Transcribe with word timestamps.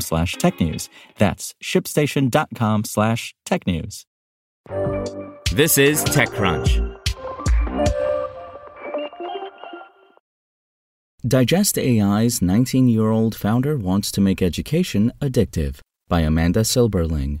slash 0.00 0.36
technews. 0.36 0.88
That's 1.18 1.54
shipstation.com 1.62 2.84
slash 2.84 3.34
technews. 3.46 4.04
This 5.52 5.78
is 5.78 6.04
TechCrunch. 6.04 6.94
Digest 11.26 11.78
AI's 11.78 12.42
19 12.42 12.88
year 12.88 13.08
old 13.08 13.34
founder 13.34 13.78
wants 13.78 14.12
to 14.12 14.20
make 14.20 14.42
education 14.42 15.10
addictive 15.22 15.80
by 16.06 16.20
Amanda 16.20 16.60
Silberling. 16.60 17.40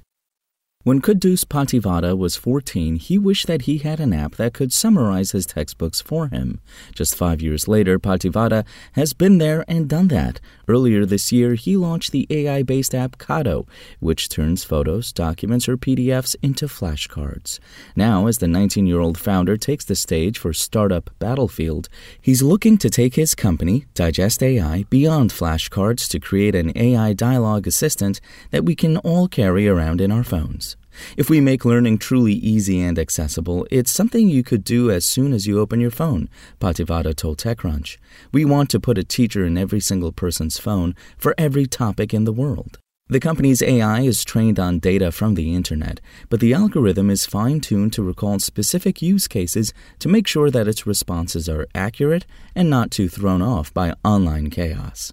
When 0.84 1.00
Quddus 1.00 1.46
Pativada 1.46 2.14
was 2.14 2.36
14, 2.36 2.96
he 2.96 3.16
wished 3.16 3.46
that 3.46 3.62
he 3.62 3.78
had 3.78 4.00
an 4.00 4.12
app 4.12 4.34
that 4.34 4.52
could 4.52 4.70
summarize 4.70 5.30
his 5.30 5.46
textbooks 5.46 6.02
for 6.02 6.28
him. 6.28 6.60
Just 6.94 7.16
five 7.16 7.40
years 7.40 7.66
later, 7.66 7.98
Pativada 7.98 8.66
has 8.92 9.14
been 9.14 9.38
there 9.38 9.64
and 9.66 9.88
done 9.88 10.08
that. 10.08 10.42
Earlier 10.68 11.06
this 11.06 11.32
year, 11.32 11.54
he 11.54 11.78
launched 11.78 12.12
the 12.12 12.26
AI 12.28 12.62
based 12.64 12.94
app 12.94 13.16
Kado, 13.16 13.66
which 14.00 14.28
turns 14.28 14.62
photos, 14.62 15.10
documents, 15.10 15.70
or 15.70 15.78
PDFs 15.78 16.36
into 16.42 16.66
flashcards. 16.66 17.60
Now, 17.96 18.26
as 18.26 18.36
the 18.36 18.46
19 18.46 18.86
year 18.86 19.00
old 19.00 19.16
founder 19.16 19.56
takes 19.56 19.86
the 19.86 19.96
stage 19.96 20.38
for 20.38 20.52
Startup 20.52 21.08
Battlefield, 21.18 21.88
he's 22.20 22.42
looking 22.42 22.76
to 22.76 22.90
take 22.90 23.14
his 23.14 23.34
company, 23.34 23.86
Digest 23.94 24.42
AI, 24.42 24.84
beyond 24.90 25.30
flashcards 25.30 26.06
to 26.10 26.20
create 26.20 26.54
an 26.54 26.76
AI 26.76 27.14
dialogue 27.14 27.66
assistant 27.66 28.20
that 28.50 28.66
we 28.66 28.74
can 28.74 28.98
all 28.98 29.28
carry 29.28 29.66
around 29.66 30.02
in 30.02 30.12
our 30.12 30.22
phones. 30.22 30.73
If 31.16 31.30
we 31.30 31.40
make 31.40 31.64
learning 31.64 31.98
truly 31.98 32.34
easy 32.34 32.80
and 32.80 32.98
accessible, 32.98 33.66
it's 33.70 33.90
something 33.90 34.28
you 34.28 34.42
could 34.42 34.64
do 34.64 34.90
as 34.90 35.04
soon 35.04 35.32
as 35.32 35.46
you 35.46 35.60
open 35.60 35.80
your 35.80 35.90
phone, 35.90 36.28
Pativada 36.60 37.14
told 37.14 37.38
TechCrunch. 37.38 37.98
We 38.32 38.44
want 38.44 38.70
to 38.70 38.80
put 38.80 38.98
a 38.98 39.04
teacher 39.04 39.44
in 39.44 39.58
every 39.58 39.80
single 39.80 40.12
person's 40.12 40.58
phone 40.58 40.94
for 41.18 41.34
every 41.36 41.66
topic 41.66 42.12
in 42.12 42.24
the 42.24 42.32
world. 42.32 42.78
The 43.08 43.20
company's 43.20 43.60
AI 43.60 44.00
is 44.00 44.24
trained 44.24 44.58
on 44.58 44.78
data 44.78 45.12
from 45.12 45.34
the 45.34 45.54
internet, 45.54 46.00
but 46.30 46.40
the 46.40 46.54
algorithm 46.54 47.10
is 47.10 47.26
fine 47.26 47.60
tuned 47.60 47.92
to 47.92 48.02
recall 48.02 48.38
specific 48.38 49.02
use 49.02 49.28
cases 49.28 49.74
to 49.98 50.08
make 50.08 50.26
sure 50.26 50.50
that 50.50 50.66
its 50.66 50.86
responses 50.86 51.46
are 51.46 51.66
accurate 51.74 52.24
and 52.54 52.70
not 52.70 52.90
too 52.90 53.10
thrown 53.10 53.42
off 53.42 53.74
by 53.74 53.92
online 54.04 54.48
chaos. 54.48 55.12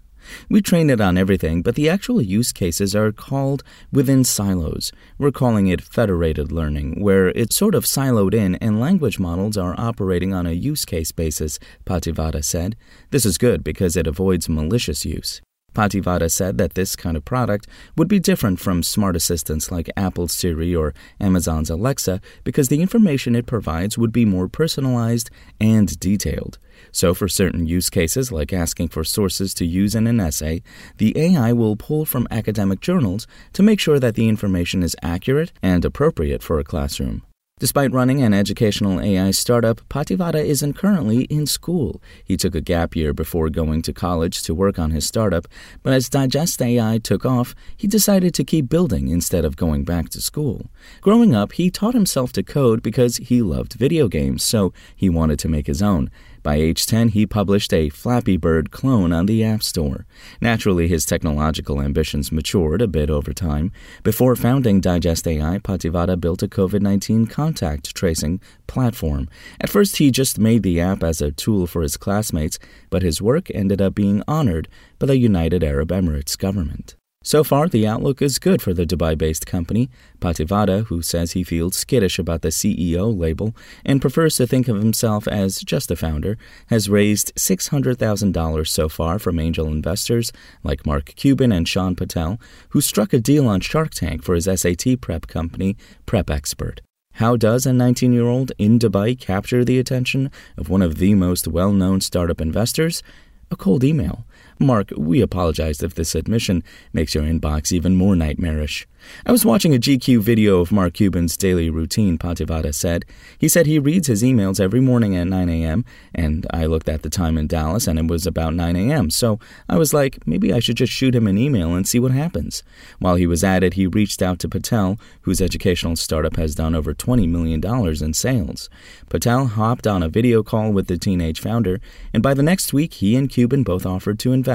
We 0.49 0.61
train 0.61 0.89
it 0.89 1.01
on 1.01 1.17
everything, 1.17 1.61
but 1.61 1.75
the 1.75 1.89
actual 1.89 2.21
use 2.21 2.51
cases 2.51 2.95
are 2.95 3.11
called 3.11 3.63
within 3.91 4.23
silos. 4.23 4.91
We're 5.17 5.31
calling 5.31 5.67
it 5.67 5.81
federated 5.81 6.51
learning, 6.51 7.01
where 7.01 7.29
it's 7.29 7.55
sort 7.55 7.75
of 7.75 7.85
siloed 7.85 8.33
in 8.33 8.55
and 8.55 8.79
language 8.79 9.19
models 9.19 9.57
are 9.57 9.75
operating 9.77 10.33
on 10.33 10.45
a 10.45 10.51
use 10.51 10.85
case 10.85 11.11
basis, 11.11 11.59
Pativada 11.85 12.43
said. 12.43 12.75
This 13.09 13.25
is 13.25 13.37
good 13.37 13.63
because 13.63 13.95
it 13.95 14.07
avoids 14.07 14.49
malicious 14.49 15.05
use. 15.05 15.41
Pativada 15.73 16.29
said 16.29 16.57
that 16.57 16.73
this 16.73 16.95
kind 16.95 17.15
of 17.15 17.25
product 17.25 17.67
would 17.95 18.07
be 18.07 18.19
different 18.19 18.59
from 18.59 18.83
smart 18.83 19.15
assistants 19.15 19.71
like 19.71 19.89
Apple's 19.95 20.33
Siri 20.33 20.75
or 20.75 20.93
Amazon's 21.19 21.69
Alexa 21.69 22.21
because 22.43 22.67
the 22.67 22.81
information 22.81 23.35
it 23.35 23.45
provides 23.45 23.97
would 23.97 24.11
be 24.11 24.25
more 24.25 24.47
personalized 24.47 25.29
and 25.59 25.99
detailed. 25.99 26.57
So, 26.91 27.13
for 27.13 27.27
certain 27.27 27.67
use 27.67 27.89
cases, 27.89 28.31
like 28.31 28.51
asking 28.51 28.89
for 28.89 29.03
sources 29.03 29.53
to 29.55 29.65
use 29.65 29.95
in 29.95 30.07
an 30.07 30.19
essay, 30.19 30.61
the 30.97 31.17
AI 31.17 31.53
will 31.53 31.75
pull 31.75 32.05
from 32.05 32.27
academic 32.31 32.81
journals 32.81 33.27
to 33.53 33.63
make 33.63 33.79
sure 33.79 33.99
that 33.99 34.15
the 34.15 34.27
information 34.27 34.83
is 34.83 34.95
accurate 35.01 35.51
and 35.61 35.85
appropriate 35.85 36.43
for 36.43 36.59
a 36.59 36.63
classroom. 36.63 37.23
Despite 37.61 37.93
running 37.93 38.23
an 38.23 38.33
educational 38.33 38.99
AI 38.99 39.29
startup, 39.29 39.81
Pativada 39.87 40.43
isn't 40.43 40.73
currently 40.73 41.25
in 41.25 41.45
school. 41.45 42.01
He 42.25 42.35
took 42.35 42.55
a 42.55 42.59
gap 42.59 42.95
year 42.95 43.13
before 43.13 43.51
going 43.51 43.83
to 43.83 43.93
college 43.93 44.41
to 44.41 44.55
work 44.55 44.79
on 44.79 44.89
his 44.89 45.05
startup, 45.05 45.47
but 45.83 45.93
as 45.93 46.09
Digest 46.09 46.59
AI 46.59 46.97
took 46.97 47.23
off, 47.23 47.53
he 47.77 47.85
decided 47.85 48.33
to 48.33 48.43
keep 48.43 48.67
building 48.67 49.09
instead 49.09 49.45
of 49.45 49.57
going 49.57 49.83
back 49.83 50.09
to 50.09 50.21
school. 50.21 50.71
Growing 51.01 51.35
up, 51.35 51.51
he 51.51 51.69
taught 51.69 51.93
himself 51.93 52.33
to 52.33 52.41
code 52.41 52.81
because 52.81 53.17
he 53.17 53.43
loved 53.43 53.73
video 53.73 54.07
games, 54.07 54.43
so 54.43 54.73
he 54.95 55.07
wanted 55.07 55.37
to 55.37 55.47
make 55.47 55.67
his 55.67 55.83
own. 55.83 56.09
By 56.43 56.55
age 56.55 56.85
10, 56.85 57.09
he 57.09 57.25
published 57.25 57.71
a 57.71 57.89
Flappy 57.89 58.35
Bird 58.35 58.71
clone 58.71 59.13
on 59.13 59.27
the 59.27 59.43
App 59.43 59.61
Store. 59.61 60.05
Naturally, 60.41 60.87
his 60.87 61.05
technological 61.05 61.81
ambitions 61.81 62.31
matured 62.31 62.81
a 62.81 62.87
bit 62.87 63.09
over 63.09 63.31
time. 63.31 63.71
Before 64.01 64.35
founding 64.35 64.81
Digest 64.81 65.27
AI, 65.27 65.59
Pativada 65.59 66.19
built 66.19 66.41
a 66.41 66.47
COVID 66.47 66.81
19 66.81 67.27
contact 67.27 67.93
tracing 67.95 68.41
platform. 68.65 69.29
At 69.59 69.69
first, 69.69 69.97
he 69.97 70.09
just 70.09 70.39
made 70.39 70.63
the 70.63 70.79
app 70.79 71.03
as 71.03 71.21
a 71.21 71.31
tool 71.31 71.67
for 71.67 71.81
his 71.81 71.97
classmates, 71.97 72.57
but 72.89 73.03
his 73.03 73.21
work 73.21 73.51
ended 73.53 73.81
up 73.81 73.93
being 73.93 74.23
honored 74.27 74.67
by 74.97 75.07
the 75.07 75.17
United 75.17 75.63
Arab 75.63 75.89
Emirates 75.89 76.37
government. 76.37 76.95
So 77.23 77.43
far, 77.43 77.69
the 77.69 77.85
outlook 77.85 78.19
is 78.19 78.39
good 78.39 78.63
for 78.63 78.73
the 78.73 78.83
Dubai 78.83 79.15
based 79.15 79.45
company. 79.45 79.91
Pativada, 80.19 80.85
who 80.87 81.03
says 81.03 81.33
he 81.33 81.43
feels 81.43 81.77
skittish 81.77 82.17
about 82.17 82.41
the 82.41 82.49
CEO 82.49 83.15
label 83.15 83.55
and 83.85 84.01
prefers 84.01 84.37
to 84.37 84.47
think 84.47 84.67
of 84.67 84.77
himself 84.77 85.27
as 85.27 85.61
just 85.61 85.91
a 85.91 85.95
founder, 85.95 86.39
has 86.67 86.89
raised 86.89 87.31
$600,000 87.35 88.67
so 88.67 88.89
far 88.89 89.19
from 89.19 89.39
angel 89.39 89.67
investors 89.67 90.33
like 90.63 90.83
Mark 90.83 91.13
Cuban 91.15 91.51
and 91.51 91.67
Shaan 91.67 91.95
Patel, 91.95 92.39
who 92.69 92.81
struck 92.81 93.13
a 93.13 93.19
deal 93.19 93.47
on 93.47 93.61
Shark 93.61 93.91
Tank 93.91 94.23
for 94.23 94.33
his 94.33 94.45
SAT 94.45 94.99
prep 94.99 95.27
company, 95.27 95.77
Prep 96.07 96.31
Expert. 96.31 96.81
How 97.15 97.35
does 97.35 97.67
a 97.67 97.73
19 97.73 98.13
year 98.13 98.27
old 98.27 98.51
in 98.57 98.79
Dubai 98.79 99.19
capture 99.19 99.63
the 99.63 99.77
attention 99.77 100.31
of 100.57 100.69
one 100.69 100.81
of 100.81 100.97
the 100.97 101.13
most 101.13 101.47
well 101.47 101.71
known 101.71 102.01
startup 102.01 102.41
investors? 102.41 103.03
A 103.51 103.55
cold 103.57 103.83
email. 103.83 104.25
Mark, 104.61 104.91
we 104.95 105.21
apologize 105.21 105.81
if 105.81 105.95
this 105.95 106.13
admission 106.13 106.63
makes 106.93 107.15
your 107.15 107.23
inbox 107.23 107.71
even 107.71 107.95
more 107.95 108.15
nightmarish. 108.15 108.87
I 109.25 109.31
was 109.31 109.43
watching 109.43 109.73
a 109.73 109.79
GQ 109.79 110.21
video 110.21 110.59
of 110.59 110.71
Mark 110.71 110.93
Cuban's 110.93 111.35
daily 111.35 111.71
routine, 111.71 112.19
Pativada 112.19 112.71
said. 112.71 113.03
He 113.39 113.49
said 113.49 113.65
he 113.65 113.79
reads 113.79 114.05
his 114.05 114.21
emails 114.21 114.59
every 114.59 114.79
morning 114.79 115.15
at 115.15 115.25
9 115.25 115.49
a.m., 115.49 115.85
and 116.13 116.45
I 116.51 116.67
looked 116.67 116.87
at 116.87 117.01
the 117.01 117.09
time 117.09 117.35
in 117.35 117.47
Dallas 117.47 117.87
and 117.87 117.97
it 117.97 118.05
was 118.05 118.27
about 118.27 118.53
9 118.53 118.75
a.m., 118.75 119.09
so 119.09 119.39
I 119.67 119.79
was 119.79 119.91
like, 119.91 120.25
maybe 120.27 120.53
I 120.53 120.59
should 120.59 120.77
just 120.77 120.93
shoot 120.93 121.15
him 121.15 121.25
an 121.25 121.39
email 121.39 121.73
and 121.73 121.87
see 121.87 121.99
what 121.99 122.11
happens. 122.11 122.61
While 122.99 123.15
he 123.15 123.25
was 123.25 123.43
at 123.43 123.63
it, 123.63 123.73
he 123.73 123.87
reached 123.87 124.21
out 124.21 124.37
to 124.39 124.49
Patel, 124.49 124.99
whose 125.21 125.41
educational 125.41 125.95
startup 125.95 126.35
has 126.35 126.53
done 126.53 126.75
over 126.75 126.93
$20 126.93 127.27
million 127.27 127.59
in 128.03 128.13
sales. 128.13 128.69
Patel 129.09 129.47
hopped 129.47 129.87
on 129.87 130.03
a 130.03 130.09
video 130.09 130.43
call 130.43 130.71
with 130.71 130.85
the 130.85 130.99
teenage 130.99 131.39
founder, 131.39 131.81
and 132.13 132.21
by 132.21 132.35
the 132.35 132.43
next 132.43 132.71
week, 132.71 132.93
he 132.95 133.15
and 133.15 133.31
Cuban 133.31 133.63
both 133.63 133.87
offered 133.87 134.19
to 134.19 134.31
invest 134.31 134.50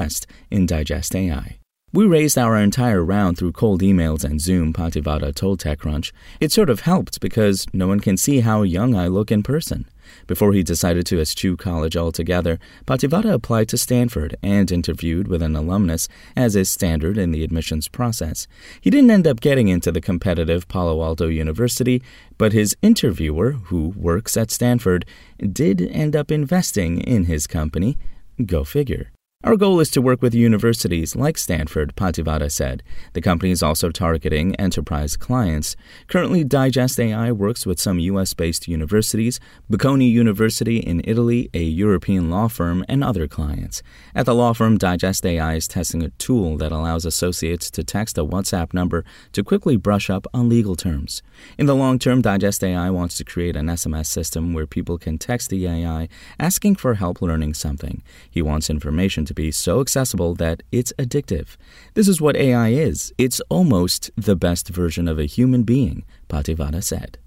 in 0.51 0.65
Digest 0.65 1.15
AI. 1.15 1.57
We 1.93 2.05
raised 2.05 2.37
our 2.37 2.57
entire 2.57 3.03
round 3.03 3.37
through 3.37 3.53
cold 3.53 3.81
emails 3.81 4.25
and 4.25 4.41
Zoom, 4.41 4.73
Pativada 4.73 5.33
told 5.33 5.59
TechCrunch. 5.61 6.11
It 6.41 6.51
sort 6.51 6.69
of 6.69 6.81
helped 6.81 7.21
because 7.21 7.65
no 7.71 7.87
one 7.87 8.01
can 8.01 8.17
see 8.17 8.41
how 8.41 8.63
young 8.63 8.93
I 8.93 9.07
look 9.07 9.31
in 9.31 9.41
person. 9.41 9.85
Before 10.27 10.51
he 10.51 10.63
decided 10.63 11.05
to 11.07 11.19
eschew 11.21 11.55
college 11.55 11.95
altogether, 11.95 12.59
Pativada 12.85 13.33
applied 13.33 13.69
to 13.69 13.77
Stanford 13.77 14.35
and 14.43 14.71
interviewed 14.71 15.29
with 15.29 15.41
an 15.41 15.55
alumnus, 15.55 16.09
as 16.35 16.57
is 16.57 16.69
standard 16.69 17.17
in 17.17 17.31
the 17.31 17.43
admissions 17.43 17.87
process. 17.87 18.47
He 18.81 18.89
didn't 18.89 19.11
end 19.11 19.25
up 19.25 19.39
getting 19.39 19.69
into 19.69 19.91
the 19.91 20.01
competitive 20.01 20.67
Palo 20.67 21.01
Alto 21.01 21.27
University, 21.27 22.03
but 22.37 22.53
his 22.53 22.75
interviewer, 22.81 23.53
who 23.53 23.93
works 23.95 24.35
at 24.35 24.51
Stanford, 24.51 25.05
did 25.39 25.81
end 25.81 26.15
up 26.17 26.31
investing 26.31 26.99
in 26.99 27.25
his 27.25 27.47
company. 27.47 27.97
Go 28.45 28.65
figure. 28.65 29.11
Our 29.43 29.55
goal 29.55 29.79
is 29.79 29.91
to 29.91 30.01
work 30.01 30.23
with 30.23 30.33
universities 30.33 31.15
like 31.15 31.37
Stanford, 31.37 31.95
Pativada 31.95 32.51
said. 32.51 32.81
The 33.13 33.21
company 33.21 33.51
is 33.51 33.63
also 33.63 33.91
targeting 33.91 34.55
enterprise 34.55 35.15
clients. 35.15 35.75
Currently, 36.07 36.43
Digest 36.43 36.99
AI 36.99 37.31
works 37.31 37.63
with 37.63 37.79
some 37.79 37.99
U.S. 37.99 38.33
based 38.33 38.67
universities, 38.67 39.39
Bocconi 39.71 40.11
University 40.11 40.79
in 40.79 41.01
Italy, 41.05 41.51
a 41.53 41.61
European 41.61 42.31
law 42.31 42.47
firm, 42.47 42.83
and 42.89 43.03
other 43.03 43.27
clients. 43.27 43.83
At 44.15 44.25
the 44.25 44.33
law 44.33 44.53
firm, 44.53 44.75
Digest 44.77 45.23
AI 45.23 45.53
is 45.53 45.67
testing 45.67 46.01
a 46.01 46.09
tool 46.09 46.57
that 46.57 46.71
allows 46.71 47.05
associates 47.05 47.69
to 47.71 47.83
text 47.83 48.17
a 48.17 48.25
WhatsApp 48.25 48.73
number 48.73 49.05
to 49.33 49.43
quickly 49.43 49.77
brush 49.77 50.09
up 50.09 50.25
on 50.33 50.49
legal 50.49 50.75
terms. 50.75 51.21
In 51.59 51.67
the 51.67 51.75
long 51.75 51.99
term, 51.99 52.23
Digest 52.23 52.63
AI 52.63 52.89
wants 52.89 53.15
to 53.17 53.23
create 53.23 53.55
an 53.55 53.67
SMS 53.67 54.07
system 54.07 54.53
where 54.53 54.65
people 54.65 54.97
can 54.97 55.19
text 55.19 55.51
the 55.51 55.67
AI 55.67 56.09
asking 56.39 56.75
for 56.75 56.95
help 56.95 57.21
learning 57.21 57.53
something. 57.53 58.01
He 58.29 58.41
wants 58.41 58.69
information 58.69 59.23
to 59.27 59.36
be 59.37 59.51
so 59.51 59.79
accessible 59.79 60.33
that 60.35 60.63
it's 60.71 60.91
addictive. 60.99 61.55
This 61.93 62.09
is 62.09 62.19
what 62.19 62.35
AI 62.35 62.69
is. 62.69 63.13
It's 63.17 63.39
almost 63.49 64.11
the 64.17 64.35
best 64.35 64.67
version 64.67 65.07
of 65.07 65.19
a 65.19 65.25
human 65.25 65.63
being, 65.63 66.03
Pativada 66.27 66.83
said. 66.83 67.19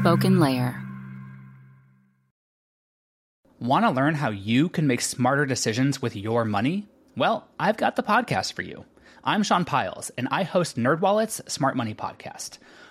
SpokenLayer. 0.00 0.86
Want 3.60 3.84
to 3.84 3.90
learn 3.90 4.14
how 4.14 4.30
you 4.30 4.68
can 4.68 4.86
make 4.86 5.00
smarter 5.00 5.46
decisions 5.46 6.02
with 6.02 6.16
your 6.16 6.44
money? 6.44 6.88
Well, 7.16 7.46
I've 7.58 7.76
got 7.76 7.96
the 7.96 8.02
podcast 8.02 8.54
for 8.54 8.62
you. 8.62 8.84
I'm 9.22 9.42
Sean 9.42 9.64
Pyles, 9.64 10.10
and 10.16 10.26
I 10.30 10.44
host 10.44 10.76
NerdWallet's 10.76 11.42
Smart 11.52 11.76
Money 11.76 11.94
Podcast. 11.94 12.58